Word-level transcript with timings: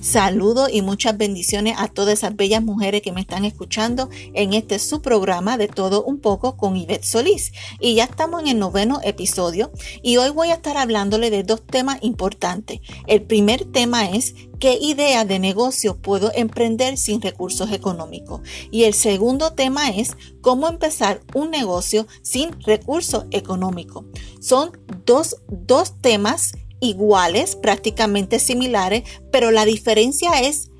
Saludos 0.00 0.70
y 0.72 0.80
muchas 0.80 1.18
bendiciones 1.18 1.74
a 1.76 1.86
todas 1.86 2.14
esas 2.14 2.34
bellas 2.34 2.62
mujeres 2.62 3.02
que 3.02 3.12
me 3.12 3.20
están 3.20 3.44
escuchando 3.44 4.08
en 4.32 4.54
este 4.54 4.78
su 4.78 5.02
programa 5.02 5.58
de 5.58 5.68
todo 5.68 6.02
un 6.02 6.20
poco 6.20 6.56
con 6.56 6.74
Ivette 6.74 7.04
Solís. 7.04 7.52
Y 7.80 7.96
ya 7.96 8.04
estamos 8.04 8.40
en 8.40 8.48
el 8.48 8.58
noveno 8.58 9.00
episodio 9.04 9.70
y 10.02 10.16
hoy 10.16 10.30
voy 10.30 10.48
a 10.48 10.54
estar 10.54 10.78
hablándole 10.78 11.28
de 11.28 11.42
dos 11.42 11.62
temas 11.66 11.98
importantes. 12.00 12.80
El 13.06 13.20
primer 13.20 13.66
tema 13.66 14.08
es 14.08 14.34
qué 14.58 14.78
idea 14.80 15.26
de 15.26 15.38
negocio 15.38 15.98
puedo 15.98 16.32
emprender 16.34 16.96
sin 16.96 17.20
recursos 17.20 17.70
económicos. 17.70 18.40
Y 18.70 18.84
el 18.84 18.94
segundo 18.94 19.52
tema 19.52 19.90
es 19.90 20.16
cómo 20.40 20.66
empezar 20.68 21.20
un 21.34 21.50
negocio 21.50 22.06
sin 22.22 22.58
recursos 22.62 23.26
económicos. 23.32 24.06
Son 24.40 24.70
dos, 25.04 25.36
dos 25.50 25.98
temas 26.00 26.52
iguales, 26.80 27.56
prácticamente 27.56 28.38
similares, 28.38 29.04
pero 29.30 29.50
la 29.50 29.64
diferencia 29.64 30.40
es 30.40 30.70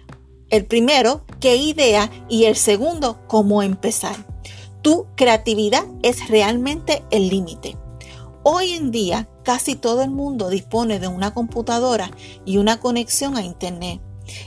el 0.48 0.66
primero, 0.66 1.24
qué 1.38 1.56
idea, 1.56 2.10
y 2.28 2.44
el 2.44 2.56
segundo, 2.56 3.20
cómo 3.28 3.62
empezar. 3.62 4.26
Tu 4.82 5.06
creatividad 5.14 5.84
es 6.02 6.28
realmente 6.28 7.04
el 7.10 7.28
límite. 7.28 7.76
Hoy 8.42 8.72
en 8.72 8.90
día 8.90 9.28
casi 9.44 9.76
todo 9.76 10.02
el 10.02 10.10
mundo 10.10 10.48
dispone 10.48 10.98
de 10.98 11.08
una 11.08 11.34
computadora 11.34 12.10
y 12.44 12.56
una 12.56 12.80
conexión 12.80 13.36
a 13.36 13.42
Internet. 13.42 14.00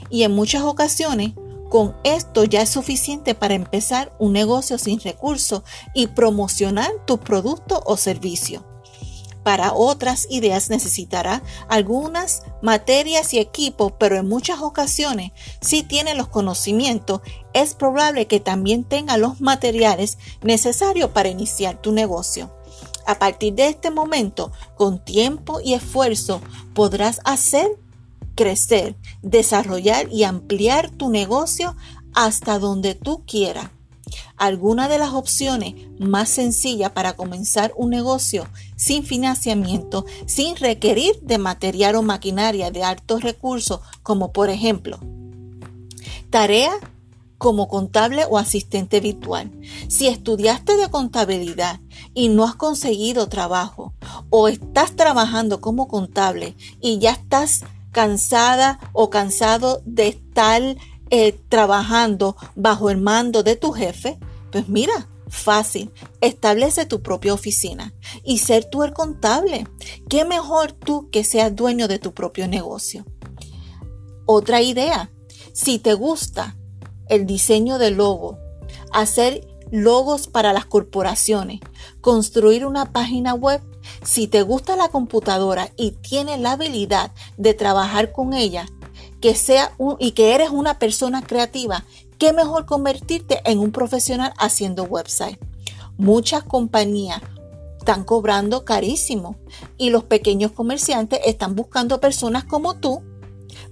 Y 0.10 0.24
en 0.24 0.32
muchas 0.32 0.64
ocasiones 0.64 1.34
con 1.70 1.96
esto 2.04 2.44
ya 2.44 2.62
es 2.62 2.70
suficiente 2.70 3.36
para 3.36 3.54
empezar 3.54 4.16
un 4.20 4.34
negocio 4.34 4.78
sin 4.78 5.00
recursos 5.00 5.64
y 5.94 6.08
promocionar 6.08 6.90
tu 7.06 7.20
producto 7.20 7.82
o 7.86 7.98
servicio. 7.98 8.73
Para 9.44 9.74
otras 9.74 10.28
ideas 10.30 10.70
necesitará 10.70 11.44
algunas 11.68 12.44
materias 12.62 13.34
y 13.34 13.40
equipos, 13.40 13.94
pero 14.00 14.16
en 14.16 14.28
muchas 14.28 14.62
ocasiones, 14.62 15.32
si 15.62 15.84
tiene 15.84 16.16
los 16.16 16.30
conocimientos, 16.30 17.22
es 17.54 17.74
probable 17.74 18.28
que 18.28 18.40
también 18.40 18.86
tenga 18.86 19.18
los 19.18 19.42
materiales 19.42 20.18
necesarios 20.42 21.10
para 21.12 21.30
iniciar 21.30 21.82
tu 21.82 21.92
negocio. 21.92 22.52
A 23.06 23.20
partir 23.20 23.54
de 23.54 23.68
este 23.68 23.92
momento, 23.92 24.52
con 24.76 25.04
tiempo 25.04 25.60
y 25.60 25.74
esfuerzo, 25.74 26.42
podrás 26.74 27.20
hacer 27.26 27.68
crecer, 28.36 28.96
desarrollar 29.22 30.12
y 30.12 30.24
ampliar 30.24 30.90
tu 30.90 31.10
negocio 31.10 31.76
hasta 32.14 32.60
donde 32.60 32.96
tú 32.96 33.24
quieras. 33.26 33.70
Alguna 34.38 34.88
de 34.88 34.98
las 34.98 35.14
opciones 35.14 35.76
más 36.00 36.30
sencillas 36.30 36.92
para 36.92 37.14
comenzar 37.14 37.74
un 37.76 37.90
negocio 37.90 38.48
sin 38.76 39.04
financiamiento, 39.04 40.06
sin 40.26 40.56
requerir 40.56 41.20
de 41.22 41.38
material 41.38 41.96
o 41.96 42.02
maquinaria 42.02 42.72
de 42.72 42.84
altos 42.84 43.22
recursos, 43.22 43.80
como 44.02 44.32
por 44.32 44.50
ejemplo, 44.50 45.00
tarea 46.30 46.74
como 47.38 47.68
contable 47.68 48.26
o 48.30 48.38
asistente 48.38 49.02
virtual. 49.02 49.52
Si 49.90 50.08
estudiaste 50.08 50.78
de 50.78 50.90
contabilidad 50.90 51.82
y 52.14 52.30
no 52.30 52.46
has 52.46 52.56
conseguido 52.56 53.28
trabajo 53.28 53.94
o 54.30 54.48
estás 54.48 54.96
trabajando 54.96 55.60
como 55.60 55.90
contable 55.90 56.56
y 56.80 57.00
ya 57.00 57.12
estás 57.12 57.66
cansada 57.92 58.80
o 58.94 59.10
cansado 59.10 59.82
de 59.86 60.08
estar 60.08 60.62
eh, 61.16 61.40
trabajando 61.48 62.36
bajo 62.56 62.90
el 62.90 62.98
mando 62.98 63.44
de 63.44 63.56
tu 63.56 63.72
jefe, 63.72 64.18
pues 64.52 64.68
mira, 64.68 65.10
fácil, 65.28 65.92
establece 66.22 66.88
tu 66.88 67.04
propia 67.04 67.36
oficina 67.36 67.94
y 68.24 68.40
ser 68.40 68.66
tú 68.66 68.82
el 68.82 68.94
contable. 68.94 69.68
¿Qué 70.10 70.26
mejor 70.26 70.72
tú 70.72 71.12
que 71.12 71.24
seas 71.24 71.56
dueño 71.56 71.88
de 71.88 72.00
tu 72.00 72.16
propio 72.16 72.48
negocio? 72.48 73.06
Otra 74.26 74.64
idea, 74.64 75.12
si 75.54 75.78
te 75.78 75.94
gusta 75.94 76.58
el 77.10 77.28
diseño 77.28 77.78
de 77.78 77.92
logo, 77.92 78.40
hacer 78.92 79.48
logos 79.70 80.26
para 80.26 80.52
las 80.52 80.66
corporaciones, 80.66 81.60
construir 82.02 82.66
una 82.66 82.92
página 82.92 83.36
web, 83.36 83.62
si 84.04 84.28
te 84.28 84.42
gusta 84.42 84.76
la 84.76 84.90
computadora 84.90 85.70
y 85.78 85.92
tienes 85.92 86.40
la 86.40 86.54
habilidad 86.54 87.12
de 87.38 87.54
trabajar 87.54 88.12
con 88.12 88.34
ella, 88.34 88.66
que 89.24 89.36
sea 89.36 89.72
y 90.00 90.12
que 90.12 90.36
eres 90.36 90.50
una 90.50 90.80
persona 90.80 91.22
creativa, 91.22 91.86
qué 92.18 92.34
mejor 92.34 92.66
convertirte 92.66 93.40
en 93.50 93.58
un 93.58 93.72
profesional 93.72 94.34
haciendo 94.38 94.84
website. 94.84 95.40
Muchas 95.98 96.44
compañías 96.44 97.22
están 97.80 98.04
cobrando 98.04 98.66
carísimo 98.66 99.38
y 99.78 99.92
los 99.92 100.04
pequeños 100.04 100.52
comerciantes 100.52 101.22
están 101.26 101.56
buscando 101.56 102.02
personas 102.02 102.44
como 102.44 102.76
tú 102.76 103.02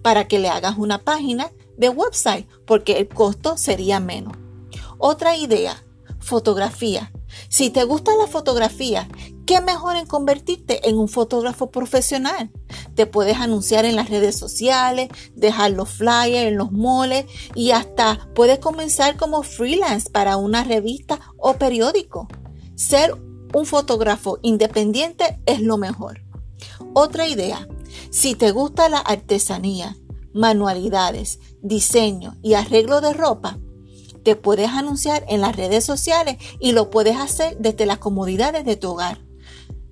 para 0.01 0.25
que 0.25 0.39
le 0.39 0.47
hagas 0.47 0.77
una 0.77 0.99
página 0.99 1.51
de 1.75 1.89
website 1.89 2.47
porque 2.65 2.97
el 2.97 3.09
costo 3.09 3.57
sería 3.57 3.99
menos. 3.99 4.31
Otra 4.99 5.35
idea, 5.35 5.83
fotografía. 6.21 7.11
Si 7.49 7.71
te 7.71 7.83
gusta 7.83 8.13
la 8.15 8.27
fotografía, 8.27 9.09
¿qué 9.45 9.59
mejor 9.59 9.97
en 9.97 10.05
convertirte 10.05 10.87
en 10.87 10.97
un 10.97 11.09
fotógrafo 11.09 11.71
profesional? 11.71 12.51
Te 13.01 13.07
puedes 13.07 13.37
anunciar 13.37 13.85
en 13.85 13.95
las 13.95 14.11
redes 14.11 14.37
sociales, 14.37 15.09
dejar 15.33 15.71
los 15.71 15.89
flyers 15.89 16.49
en 16.49 16.55
los 16.55 16.71
moles 16.71 17.25
y 17.55 17.71
hasta 17.71 18.29
puedes 18.35 18.59
comenzar 18.59 19.17
como 19.17 19.41
freelance 19.41 20.07
para 20.07 20.37
una 20.37 20.63
revista 20.63 21.19
o 21.39 21.55
periódico. 21.55 22.27
Ser 22.75 23.15
un 23.55 23.65
fotógrafo 23.65 24.37
independiente 24.43 25.39
es 25.47 25.61
lo 25.61 25.77
mejor. 25.77 26.21
Otra 26.93 27.27
idea, 27.27 27.67
si 28.11 28.35
te 28.35 28.51
gusta 28.51 28.87
la 28.87 28.99
artesanía, 28.99 29.97
manualidades, 30.31 31.39
diseño 31.63 32.37
y 32.43 32.53
arreglo 32.53 33.01
de 33.01 33.13
ropa, 33.13 33.57
te 34.21 34.35
puedes 34.35 34.69
anunciar 34.69 35.25
en 35.27 35.41
las 35.41 35.55
redes 35.55 35.83
sociales 35.83 36.37
y 36.59 36.73
lo 36.73 36.91
puedes 36.91 37.17
hacer 37.17 37.57
desde 37.57 37.87
las 37.87 37.97
comodidades 37.97 38.63
de 38.63 38.75
tu 38.75 38.91
hogar. 38.91 39.30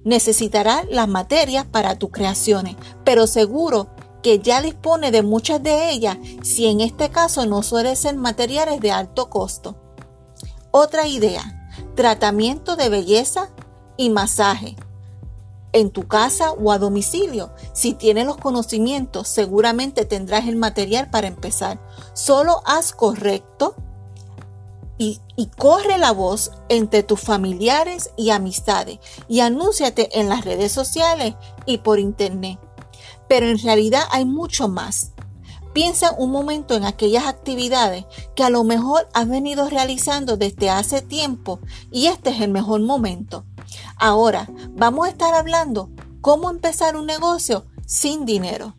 Necesitarás 0.09 0.87
las 0.89 1.07
materias 1.07 1.67
para 1.67 1.99
tus 1.99 2.09
creaciones, 2.09 2.75
pero 3.03 3.27
seguro 3.27 3.89
que 4.23 4.39
ya 4.39 4.59
dispone 4.59 5.11
de 5.11 5.21
muchas 5.21 5.61
de 5.61 5.91
ellas 5.91 6.17
si 6.41 6.65
en 6.65 6.81
este 6.81 7.11
caso 7.11 7.45
no 7.45 7.61
suelen 7.61 7.95
ser 7.95 8.15
materiales 8.15 8.79
de 8.79 8.91
alto 8.91 9.29
costo. 9.29 9.75
Otra 10.71 11.05
idea, 11.05 11.69
tratamiento 11.95 12.75
de 12.75 12.89
belleza 12.89 13.51
y 13.97 14.09
masaje. 14.09 14.75
En 15.73 15.91
tu 15.91 16.07
casa 16.07 16.53
o 16.53 16.71
a 16.71 16.79
domicilio, 16.79 17.51
si 17.73 17.93
tienes 17.93 18.25
los 18.25 18.37
conocimientos, 18.37 19.27
seguramente 19.27 20.05
tendrás 20.05 20.47
el 20.47 20.55
material 20.55 21.11
para 21.11 21.27
empezar. 21.27 21.79
Solo 22.15 22.63
haz 22.65 22.93
correcto 22.93 23.75
y, 24.99 25.21
corre 25.57 25.97
la 25.97 26.11
voz 26.11 26.51
entre 26.67 27.03
tus 27.03 27.21
familiares 27.21 28.11
y 28.17 28.31
amistades 28.31 28.99
y 29.29 29.39
anúnciate 29.39 30.19
en 30.19 30.27
las 30.27 30.43
redes 30.43 30.73
sociales 30.73 31.35
y 31.65 31.79
por 31.79 31.99
internet. 31.99 32.59
Pero 33.29 33.47
en 33.47 33.57
realidad 33.57 34.03
hay 34.11 34.25
mucho 34.25 34.67
más. 34.67 35.13
Piensa 35.73 36.11
un 36.17 36.31
momento 36.31 36.75
en 36.75 36.83
aquellas 36.83 37.25
actividades 37.27 38.05
que 38.35 38.43
a 38.43 38.49
lo 38.49 38.65
mejor 38.65 39.07
has 39.13 39.29
venido 39.29 39.69
realizando 39.69 40.35
desde 40.35 40.69
hace 40.69 41.01
tiempo 41.01 41.61
y 41.91 42.07
este 42.07 42.31
es 42.31 42.41
el 42.41 42.51
mejor 42.51 42.81
momento. 42.81 43.45
Ahora 43.95 44.49
vamos 44.71 45.07
a 45.07 45.11
estar 45.11 45.33
hablando 45.33 45.89
cómo 46.19 46.49
empezar 46.49 46.97
un 46.97 47.05
negocio 47.05 47.65
sin 47.85 48.25
dinero. 48.25 48.75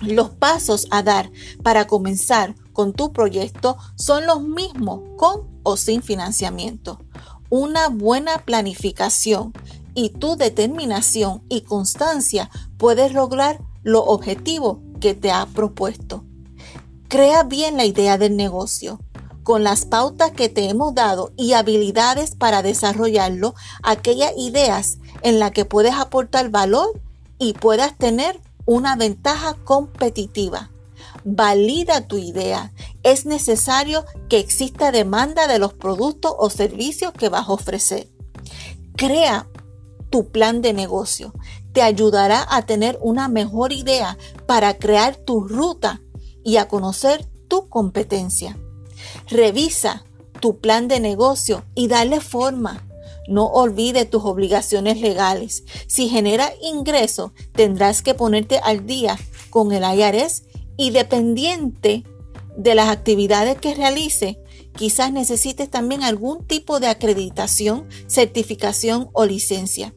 Los 0.00 0.30
pasos 0.30 0.86
a 0.90 1.02
dar 1.02 1.30
para 1.62 1.86
comenzar 1.86 2.54
con 2.76 2.92
tu 2.92 3.10
proyecto 3.10 3.78
son 3.94 4.26
los 4.26 4.42
mismos 4.42 5.00
con 5.16 5.48
o 5.62 5.78
sin 5.78 6.02
financiamiento. 6.02 7.00
Una 7.48 7.88
buena 7.88 8.44
planificación 8.44 9.54
y 9.94 10.10
tu 10.10 10.36
determinación 10.36 11.42
y 11.48 11.62
constancia 11.62 12.50
puedes 12.76 13.14
lograr 13.14 13.62
los 13.82 14.02
objetivos 14.06 14.76
que 15.00 15.14
te 15.14 15.30
has 15.30 15.46
propuesto. 15.46 16.26
Crea 17.08 17.44
bien 17.44 17.78
la 17.78 17.86
idea 17.86 18.18
del 18.18 18.36
negocio 18.36 19.00
con 19.42 19.64
las 19.64 19.86
pautas 19.86 20.32
que 20.32 20.50
te 20.50 20.68
hemos 20.68 20.94
dado 20.94 21.32
y 21.34 21.54
habilidades 21.54 22.34
para 22.34 22.60
desarrollarlo, 22.60 23.54
aquellas 23.82 24.32
ideas 24.36 24.98
en 25.22 25.38
las 25.38 25.52
que 25.52 25.64
puedes 25.64 25.94
aportar 25.94 26.50
valor 26.50 27.00
y 27.38 27.54
puedas 27.54 27.96
tener 27.96 28.38
una 28.66 28.96
ventaja 28.96 29.54
competitiva. 29.64 30.68
Valida 31.28 32.06
tu 32.06 32.18
idea. 32.18 32.72
Es 33.02 33.26
necesario 33.26 34.04
que 34.28 34.38
exista 34.38 34.92
demanda 34.92 35.48
de 35.48 35.58
los 35.58 35.74
productos 35.74 36.32
o 36.38 36.50
servicios 36.50 37.12
que 37.12 37.28
vas 37.28 37.48
a 37.48 37.52
ofrecer. 37.52 38.08
Crea 38.96 39.48
tu 40.08 40.28
plan 40.30 40.62
de 40.62 40.72
negocio. 40.72 41.34
Te 41.72 41.82
ayudará 41.82 42.46
a 42.48 42.64
tener 42.64 42.96
una 43.02 43.26
mejor 43.26 43.72
idea 43.72 44.16
para 44.46 44.78
crear 44.78 45.16
tu 45.16 45.40
ruta 45.40 46.00
y 46.44 46.58
a 46.58 46.68
conocer 46.68 47.26
tu 47.48 47.68
competencia. 47.68 48.56
Revisa 49.28 50.04
tu 50.40 50.60
plan 50.60 50.86
de 50.86 51.00
negocio 51.00 51.64
y 51.74 51.88
dale 51.88 52.20
forma. 52.20 52.86
No 53.26 53.46
olvides 53.46 54.08
tus 54.08 54.24
obligaciones 54.24 55.00
legales. 55.00 55.64
Si 55.88 56.08
genera 56.08 56.52
ingreso, 56.62 57.32
tendrás 57.50 58.02
que 58.02 58.14
ponerte 58.14 58.58
al 58.58 58.86
día 58.86 59.18
con 59.50 59.72
el 59.72 59.82
IRS 59.82 60.44
Y 60.76 60.90
dependiente 60.90 62.04
de 62.56 62.74
las 62.74 62.88
actividades 62.88 63.58
que 63.58 63.74
realice, 63.74 64.38
quizás 64.74 65.12
necesites 65.12 65.70
también 65.70 66.02
algún 66.02 66.44
tipo 66.44 66.80
de 66.80 66.88
acreditación, 66.88 67.86
certificación 68.06 69.08
o 69.12 69.24
licencia. 69.24 69.94